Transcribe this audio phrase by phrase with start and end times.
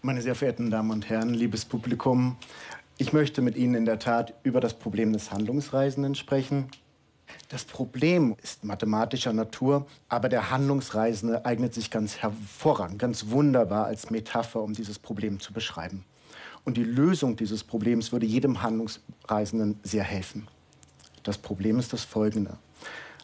[0.00, 2.36] Meine sehr verehrten Damen und Herren, liebes Publikum,
[2.98, 6.68] ich möchte mit Ihnen in der Tat über das Problem des Handlungsreisenden sprechen.
[7.48, 14.08] Das Problem ist mathematischer Natur, aber der Handlungsreisende eignet sich ganz hervorragend, ganz wunderbar als
[14.08, 16.04] Metapher, um dieses Problem zu beschreiben.
[16.64, 20.46] Und die Lösung dieses Problems würde jedem Handlungsreisenden sehr helfen.
[21.24, 22.56] Das Problem ist das folgende.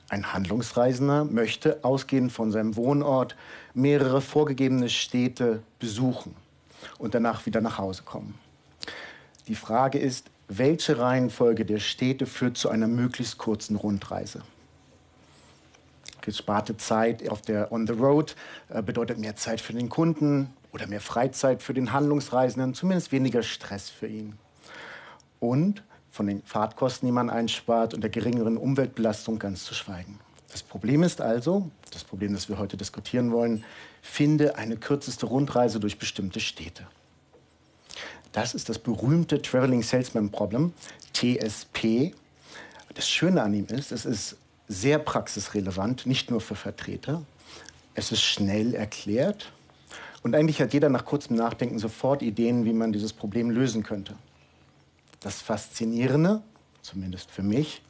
[0.09, 3.37] Ein Handlungsreisender möchte, ausgehend von seinem Wohnort,
[3.75, 6.35] mehrere vorgegebene Städte besuchen
[6.99, 8.39] und danach wieder nach Hause kommen.
[9.49, 14.43] Die Frage ist, welche Reihenfolge der Städte führt zu einer möglichst kurzen Rundreise?
[16.21, 18.35] Gesparte Zeit auf der On the Road
[18.71, 23.43] äh, bedeutet mehr Zeit für den Kunden oder mehr Freizeit für den Handlungsreisenden, zumindest weniger
[23.43, 24.39] Stress für ihn.
[25.39, 30.19] Und von den Fahrtkosten, die man einspart und der geringeren Umweltbelastung ganz zu schweigen.
[30.55, 33.65] Das Problem ist also, das Problem, das wir heute diskutieren wollen,
[34.03, 36.87] finde eine kürzeste Rundreise durch bestimmte Städte.
[38.31, 40.73] Das ist das berühmte Traveling Salesman Problem,
[41.13, 42.15] TSP.
[42.95, 44.37] Das Schöne an ihm ist, es ist
[44.69, 47.25] sehr praxisrelevant, nicht nur für Vertreter.
[47.97, 49.51] Es ist schnell erklärt
[50.23, 54.15] und eigentlich hat jeder nach kurzem Nachdenken sofort Ideen, wie man dieses Problem lösen könnte.
[55.19, 56.43] Das Faszinierende,
[56.81, 57.83] zumindest für mich,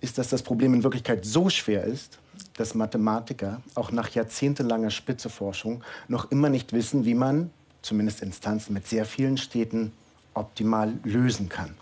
[0.00, 2.18] ist, dass das Problem in Wirklichkeit so schwer ist,
[2.56, 7.50] dass Mathematiker auch nach jahrzehntelanger Spitzeforschung noch immer nicht wissen, wie man,
[7.82, 9.92] zumindest Instanzen mit sehr vielen Städten,
[10.34, 11.74] optimal lösen kann.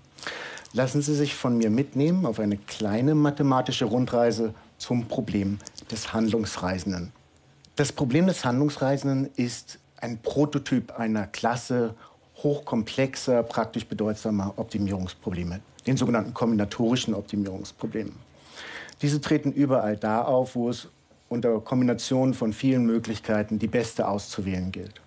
[0.72, 5.58] Lassen Sie sich von mir mitnehmen auf eine kleine mathematische Rundreise zum Problem
[5.90, 7.12] des Handlungsreisenden.
[7.76, 11.94] Das Problem des Handlungsreisenden ist ein Prototyp einer Klasse
[12.42, 18.14] hochkomplexer, praktisch bedeutsamer Optimierungsprobleme, den sogenannten kombinatorischen Optimierungsproblemen.
[19.00, 20.88] Diese treten überall da auf, wo es
[21.28, 25.00] unter Kombination von vielen Möglichkeiten die beste auszuwählen gilt.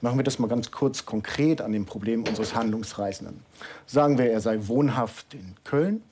[0.00, 3.40] Machen wir das mal ganz kurz konkret an dem Problem unseres Handlungsreisenden.
[3.86, 6.02] Sagen wir, er sei wohnhaft in Köln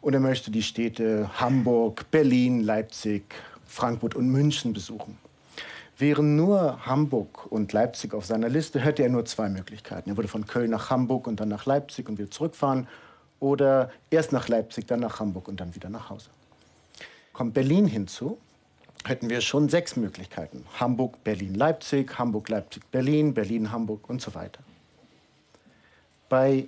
[0.00, 3.22] und er möchte die Städte Hamburg, Berlin, Leipzig,
[3.66, 5.18] Frankfurt und München besuchen.
[5.98, 10.10] Wären nur Hamburg und Leipzig auf seiner Liste, hätte er nur zwei Möglichkeiten.
[10.10, 12.86] Er würde von Köln nach Hamburg und dann nach Leipzig und wieder zurückfahren
[13.40, 16.30] oder erst nach Leipzig, dann nach Hamburg und dann wieder nach Hause.
[17.32, 18.38] Kommt Berlin hinzu,
[19.04, 20.64] hätten wir schon sechs Möglichkeiten.
[20.78, 24.60] Hamburg, Berlin, Leipzig, Hamburg, Leipzig, Berlin, Berlin, Hamburg und so weiter.
[26.28, 26.66] Bei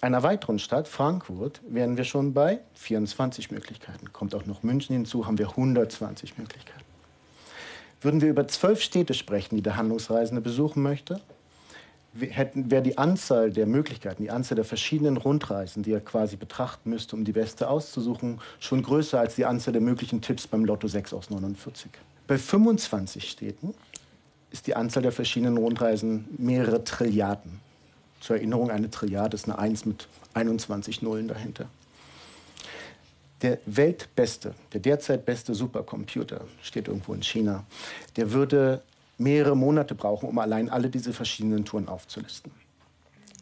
[0.00, 4.12] einer weiteren Stadt, Frankfurt, wären wir schon bei 24 Möglichkeiten.
[4.12, 6.80] Kommt auch noch München hinzu, haben wir 120 Möglichkeiten.
[8.00, 11.20] Würden wir über zwölf Städte sprechen, die der Handlungsreisende besuchen möchte,
[12.14, 17.16] wäre die Anzahl der Möglichkeiten, die Anzahl der verschiedenen Rundreisen, die er quasi betrachten müsste,
[17.16, 21.14] um die beste auszusuchen, schon größer als die Anzahl der möglichen Tipps beim Lotto 6
[21.14, 21.90] aus 49.
[22.26, 23.74] Bei 25 Städten
[24.50, 27.60] ist die Anzahl der verschiedenen Rundreisen mehrere Trilliarden.
[28.20, 31.68] Zur Erinnerung, eine Trilliarde ist eine 1 mit 21 Nullen dahinter
[33.42, 37.64] der weltbeste, der derzeit beste Supercomputer, steht irgendwo in China,
[38.16, 38.82] der würde
[39.18, 42.52] mehrere Monate brauchen, um allein alle diese verschiedenen Touren aufzulisten.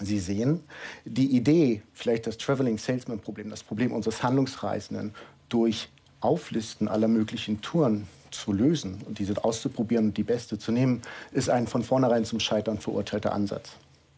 [0.02, 0.60] Sie sehen,
[1.04, 5.14] die Idee, vielleicht das Traveling Salesman Problem, das Problem unseres Handlungsreisenden
[5.48, 5.88] durch
[6.20, 11.50] Auflisten aller möglichen Touren zu lösen und diese auszuprobieren und die beste zu nehmen, ist
[11.50, 13.72] ein von vornherein zum Scheitern verurteilter Ansatz.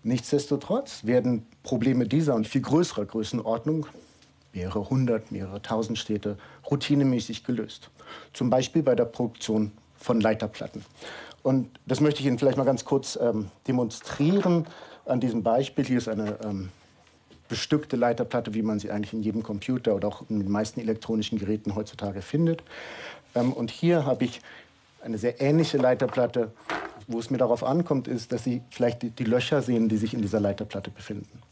[0.05, 3.87] Nichtsdestotrotz werden Probleme dieser und viel größerer Größenordnung
[4.53, 6.37] mehrere hundert, mehrere tausend Städte
[6.71, 7.91] routinemäßig gelöst.
[8.33, 10.85] Zum Beispiel bei der Produktion von Leiterplatten.
[11.43, 14.67] Und das möchte ich Ihnen vielleicht mal ganz kurz ähm, demonstrieren
[15.05, 15.85] an diesem Beispiel.
[15.85, 16.69] Hier ist eine ähm,
[17.49, 21.39] bestückte Leiterplatte, wie man sie eigentlich in jedem Computer oder auch in den meisten elektronischen
[21.39, 22.63] Geräten heutzutage findet.
[23.35, 24.41] Ähm, und hier habe ich
[25.03, 26.53] eine sehr ähnliche Leiterplatte.
[27.09, 30.15] Wo es mir darauf ankommt, ist, dass Sie vielleicht die, die Löcher sehen, die sich
[30.15, 31.43] in dieser Leiterplatte befinden.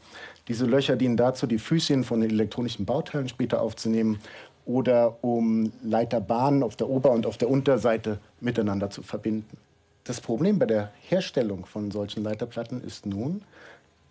[0.47, 4.21] Diese Löcher dienen dazu, die Füßchen von den elektronischen Bauteilen später aufzunehmen
[4.65, 9.59] oder um Leiterbahnen auf der Ober- und auf der Unterseite miteinander zu verbinden.
[10.05, 13.43] Das Problem bei der Herstellung von solchen Leiterplatten ist nun,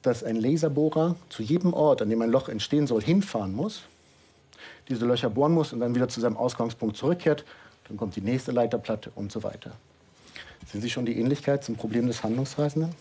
[0.02, 3.84] dass ein Laserbohrer zu jedem Ort, an dem ein Loch entstehen soll, hinfahren muss,
[4.88, 7.44] diese Löcher bohren muss und dann wieder zu seinem Ausgangspunkt zurückkehrt.
[7.88, 9.72] Dann kommt die nächste Leiterplatte und so weiter.
[10.72, 12.94] Sehen Sie schon die Ähnlichkeit zum Problem des Handlungsreisenden?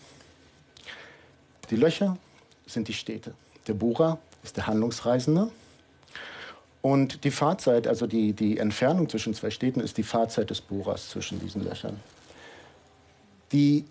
[1.71, 2.17] Die Löcher
[2.67, 3.35] sind die Städte.
[3.67, 5.51] Der Bohrer ist der Handlungsreisende.
[6.81, 11.11] Und die Fahrzeit, also die, die Entfernung zwischen zwei Städten, ist die Fahrzeit des Bohrers
[11.11, 12.01] zwischen diesen Löchern.
[13.53, 13.85] Die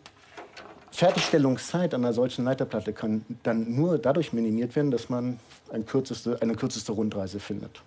[0.91, 5.39] Fertigstellungszeit einer solchen Leiterplatte kann dann nur dadurch minimiert werden, dass man
[5.71, 7.81] ein kürzeste, eine kürzeste Rundreise findet.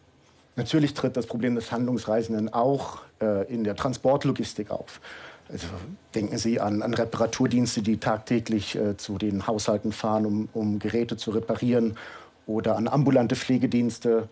[0.57, 5.01] Natürlich tritt das Problem des Handlungsreisenden auch äh, in der Transportlogistik auf.
[5.49, 5.67] Also
[6.15, 11.17] denken Sie an, an Reparaturdienste, die tagtäglich äh, zu den Haushalten fahren, um, um Geräte
[11.17, 11.97] zu reparieren,
[12.47, 14.29] oder an ambulante Pflegedienste,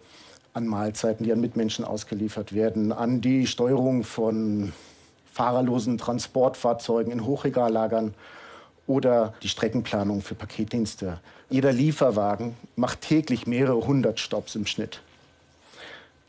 [0.52, 4.73] an Mahlzeiten, die an Mitmenschen ausgeliefert werden, an die Steuerung von
[5.38, 8.12] fahrerlosen Transportfahrzeugen in Hochregallagern
[8.88, 11.20] oder die Streckenplanung für Paketdienste.
[11.49, 15.00] Jeder Lieferwagen macht täglich mehrere hundert Stops im Schnitt.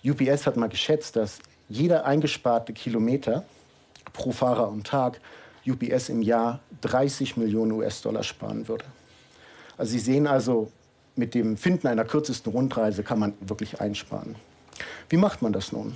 [0.06, 1.40] UPS hat mal geschätzt, dass
[1.70, 3.46] jeder eingesparte Kilometer
[4.14, 5.20] pro Fahrer am Tag
[5.66, 8.86] UPS im Jahr 30 Millionen US-Dollar sparen würde.
[9.76, 10.72] Also Sie sehen also,
[11.16, 14.36] mit dem Finden einer kürzesten Rundreise kann man wirklich einsparen.
[15.10, 15.96] Wie macht man das nun?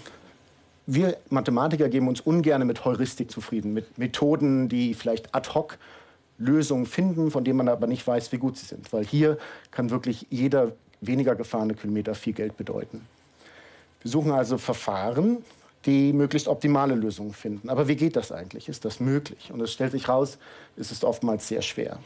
[0.85, 5.77] Wir Mathematiker geben uns ungern mit Heuristik zufrieden, mit Methoden, die vielleicht ad hoc
[6.37, 8.91] Lösungen finden, von denen man aber nicht weiß, wie gut sie sind.
[8.91, 9.37] Weil hier
[9.71, 13.05] kann wirklich jeder weniger gefahrene Kilometer viel Geld bedeuten.
[14.01, 15.37] Wir suchen also Verfahren,
[15.85, 17.69] die möglichst optimale Lösungen finden.
[17.69, 18.67] Aber wie geht das eigentlich?
[18.67, 19.51] Ist das möglich?
[19.53, 20.37] Und es stellt sich raus,
[20.75, 21.99] es ist oftmals sehr schwer.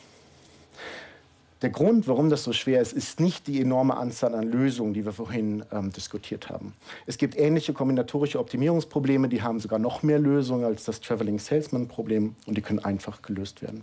[1.64, 5.06] Der Grund, warum das so schwer ist, ist nicht die enorme Anzahl an Lösungen, die
[5.06, 6.74] wir vorhin ähm, diskutiert haben.
[7.08, 11.88] Es gibt ähnliche kombinatorische Optimierungsprobleme, die haben sogar noch mehr Lösungen als das Traveling Salesman
[11.88, 13.82] Problem und die können einfach gelöst werden.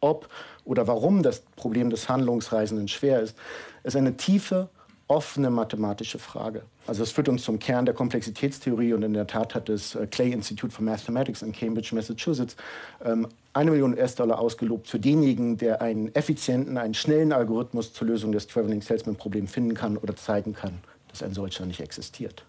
[0.00, 0.28] Ob
[0.64, 3.36] oder warum das Problem des Handlungsreisenden schwer ist,
[3.82, 4.68] ist eine tiefe
[5.10, 6.62] offene mathematische Frage.
[6.86, 10.06] Also es führt uns zum Kern der Komplexitätstheorie und in der Tat hat das äh,
[10.06, 12.54] Clay Institute for Mathematics in Cambridge, Massachusetts,
[13.04, 18.30] ähm, eine Million US-Dollar ausgelobt für denjenigen, der einen effizienten, einen schnellen Algorithmus zur Lösung
[18.30, 20.78] des Traveling Salesman Problems finden kann oder zeigen kann,
[21.08, 22.44] dass ein solcher nicht existiert.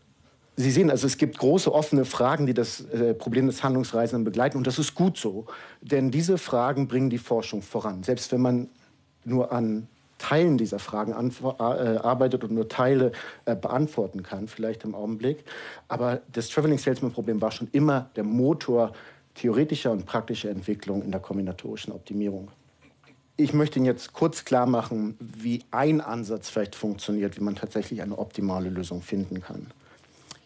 [0.56, 4.58] Sie sehen also, es gibt große offene Fragen, die das äh, Problem des Handlungsreisenden begleiten.
[4.58, 5.48] Und das ist gut so,
[5.82, 8.04] denn diese Fragen bringen die Forschung voran.
[8.04, 8.70] Selbst wenn man
[9.26, 9.88] nur an
[10.22, 13.12] Teilen dieser Fragen äh, arbeitet und nur Teile
[13.46, 15.44] äh, beantworten kann, vielleicht im Augenblick.
[15.88, 18.94] Aber das Traveling Salesman Problem war schon immer der Motor
[19.34, 22.50] theoretischer und praktischer Entwicklung in der kombinatorischen Optimierung.
[23.36, 28.04] Ich möchte Ihnen jetzt kurz klar machen, wie ein Ansatz vielleicht funktioniert, wie man tatsächlich
[28.04, 29.72] eine optimale Lösung finden kann.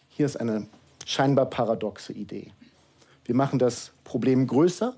[0.07, 0.68] Hier ist eine
[1.06, 2.54] scheinbar paradoxe Idee.
[3.25, 4.95] Wir machen das Problem größer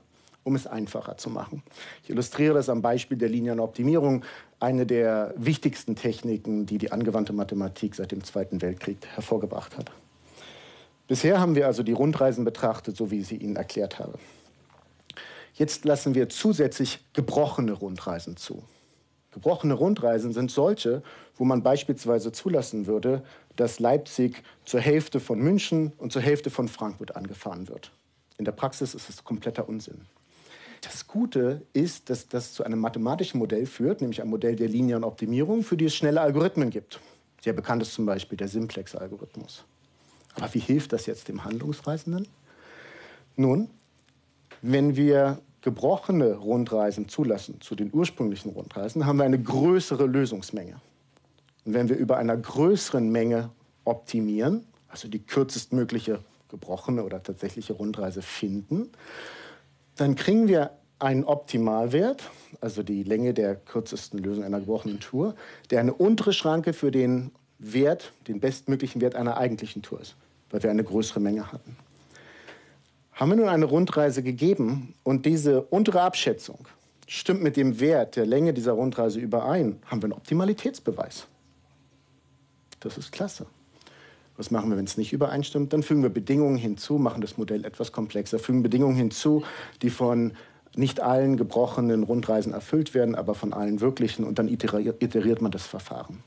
[0.47, 1.61] um es einfacher zu machen.
[2.03, 4.23] Ich illustriere das am Beispiel der Linienoptimierung,
[4.61, 9.91] eine der wichtigsten Techniken, die die angewandte Mathematik seit dem Zweiten Weltkrieg hervorgebracht hat.
[11.07, 14.13] Bisher haben wir also die Rundreisen betrachtet, so wie ich sie Ihnen erklärt habe.
[15.53, 18.63] Jetzt lassen wir zusätzlich gebrochene Rundreisen zu.
[19.31, 21.03] Gebrochene Rundreisen sind solche,
[21.35, 23.21] wo man beispielsweise zulassen würde,
[23.57, 27.91] dass Leipzig zur Hälfte von München und zur Hälfte von Frankfurt angefahren wird.
[28.37, 30.05] In der Praxis ist es kompletter Unsinn.
[30.81, 35.03] Das Gute ist, dass das zu einem mathematischen Modell führt, nämlich ein Modell der linearen
[35.03, 36.99] Optimierung, für die es schnelle Algorithmen gibt.
[37.41, 39.65] Sehr bekannt ist zum Beispiel der Simplex-Algorithmus.
[40.35, 42.27] Aber wie hilft das jetzt dem Handlungsreisenden?
[43.35, 43.69] Nun,
[44.61, 50.79] wenn wir gebrochene Rundreisen zulassen zu den ursprünglichen Rundreisen, haben wir eine größere Lösungsmenge.
[51.65, 53.49] Und wenn wir über einer größeren Menge
[53.83, 58.89] optimieren, also die kürzestmögliche gebrochene oder tatsächliche Rundreise finden,
[59.97, 62.29] dann kriegen wir einen Optimalwert,
[62.61, 65.35] also die Länge der kürzesten Lösung einer gebrochenen Tour,
[65.69, 70.15] der eine untere Schranke für den Wert, den bestmöglichen Wert einer eigentlichen Tour ist,
[70.49, 71.75] weil wir eine größere Menge hatten.
[73.13, 76.67] Haben wir nun eine Rundreise gegeben und diese untere Abschätzung
[77.07, 81.27] stimmt mit dem Wert der Länge dieser Rundreise überein, haben wir einen Optimalitätsbeweis.
[82.79, 83.47] Das ist klasse.
[84.37, 85.73] Was machen wir, wenn es nicht übereinstimmt?
[85.73, 89.43] Dann fügen wir Bedingungen hinzu, machen das Modell etwas komplexer, fügen Bedingungen hinzu,
[89.81, 90.33] die von
[90.75, 95.65] nicht allen gebrochenen Rundreisen erfüllt werden, aber von allen wirklichen und dann iteriert, man das
[95.65, 96.23] Verfahren.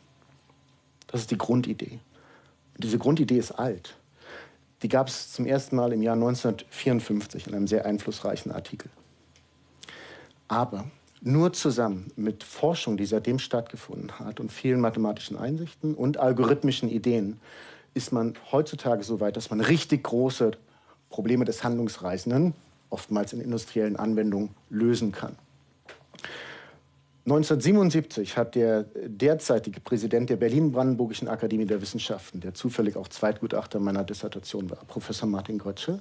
[1.07, 2.01] Das ist die Grundidee.
[2.75, 3.95] Und diese Grundidee ist alt.
[4.83, 8.91] Die gab es zum ersten Mal im Jahr 1954 in einem sehr einflussreichen Artikel.
[10.49, 10.87] Aber
[11.21, 17.39] nur zusammen mit Forschung, die seitdem stattgefunden hat und vielen mathematischen Einsichten und algorithmischen Ideen
[17.95, 20.53] ist man heutzutage so weit, dass man richtig große
[21.09, 22.55] Probleme des Handlungsreisenden,
[22.89, 25.37] oftmals in industriellen Anwendungen, lösen kann.
[27.27, 34.05] 1977 hat der derzeitige Präsident der Berlin-Brandenburgischen Akademie der Wissenschaften, der zufällig auch Zweitgutachter meiner
[34.05, 36.01] Dissertation war, Professor Martin Grötsche,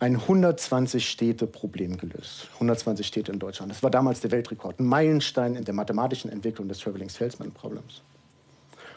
[0.00, 2.48] ein 120 Städte Problem gelöst.
[2.54, 3.70] 120 Städte in Deutschland.
[3.70, 8.02] Das war damals der Weltrekord, ein Meilenstein in der mathematischen Entwicklung des Traveling Salesman Problems.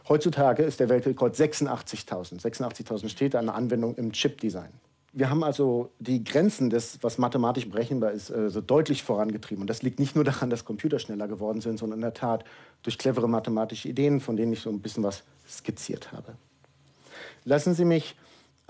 [0.09, 2.41] Heutzutage ist der Weltrekord 86.000.
[2.41, 4.71] 86.000 Städte eine Anwendung im Chip-Design.
[5.15, 9.61] Wir haben also die Grenzen des, was mathematisch berechenbar ist, äh, so deutlich vorangetrieben.
[9.61, 12.43] Und das liegt nicht nur daran, dass Computer schneller geworden sind, sondern in der Tat
[12.81, 16.33] durch clevere mathematische Ideen, von denen ich so ein bisschen was skizziert habe.
[17.45, 18.15] Lassen Sie mich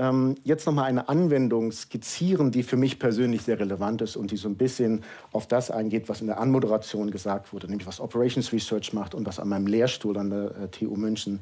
[0.04, 4.32] ähm, jetzt noch mal eine Anwendung skizzieren, die für mich persönlich sehr relevant ist und
[4.32, 8.02] die so ein bisschen auf das eingeht, was in der Anmoderation gesagt wurde, nämlich was
[8.02, 11.42] Operations Research macht und was an meinem Lehrstuhl an der äh, TU München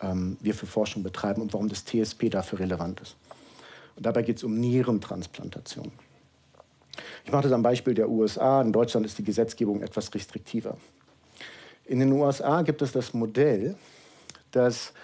[0.00, 3.16] ähm, wir für Forschung betreiben und warum das TSP dafür relevant ist.
[3.96, 5.92] Und dabei geht es um Nierentransplantation.
[7.24, 8.62] Ich mache das am Beispiel der USA.
[8.62, 10.78] In Deutschland ist die Gesetzgebung etwas restriktiver.
[11.84, 13.76] In den USA gibt es das Modell,
[14.50, 14.94] dass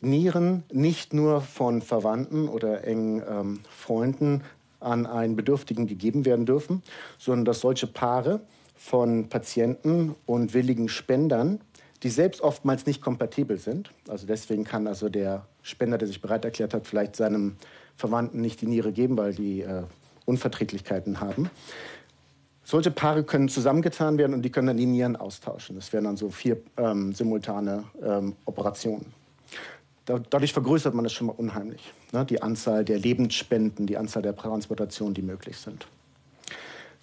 [0.00, 4.42] Nieren nicht nur von Verwandten oder engen ähm, Freunden
[4.80, 6.82] an einen Bedürftigen gegeben werden dürfen,
[7.18, 8.40] sondern dass solche Paare
[8.76, 11.60] von Patienten und willigen Spendern,
[12.04, 16.44] die selbst oftmals nicht kompatibel sind, also deswegen kann also der Spender, der sich bereit
[16.44, 17.56] erklärt hat, vielleicht seinem
[17.96, 19.82] Verwandten nicht die Niere geben, weil die äh,
[20.24, 21.50] Unverträglichkeiten haben.
[22.62, 25.74] Solche Paare können zusammengetan werden und die können dann die Nieren austauschen.
[25.74, 29.17] Das wären dann so vier ähm, simultane ähm, Operationen.
[30.08, 31.92] Da, dadurch vergrößert man es schon mal unheimlich.
[32.12, 32.24] Ne?
[32.24, 35.86] Die Anzahl der Lebensspenden, die Anzahl der Transplantationen, die möglich sind.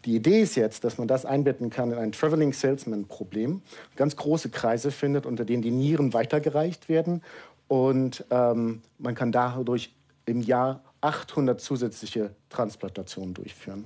[0.06, 3.62] Die Idee ist jetzt, dass man das einbetten kann in ein Traveling Salesman Problem,
[3.96, 7.22] ganz große Kreise findet, unter denen die Nieren weitergereicht werden
[7.68, 9.94] und ähm, man kann dadurch
[10.26, 13.86] im Jahr 800 zusätzliche Transplantationen durchführen.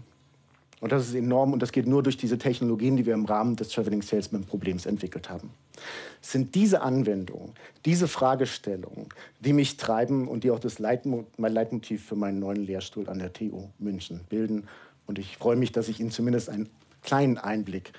[0.82, 3.56] Und das ist enorm und das geht nur durch diese Technologien, die wir im Rahmen
[3.56, 5.52] des Traveling Salesman Problems entwickelt haben.
[6.22, 7.54] Es sind diese Anwendungen,
[7.86, 9.10] diese Fragestellungen,
[9.40, 13.20] die mich treiben und die auch das Leitmo mein Leitmotiv für meinen neuen Lehrstuhl an
[13.20, 14.68] der TU München bilden.
[15.06, 16.70] Und ich freue mich, dass ich Ihnen zumindest einen
[17.04, 17.92] kleinen Einblick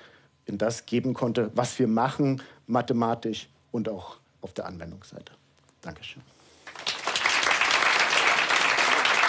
[0.45, 5.33] in das geben konnte, was wir machen, mathematisch und auch auf der Anwendungsseite.
[5.81, 6.21] Dankeschön.